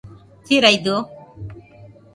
[0.45, 0.97] Siraidɨo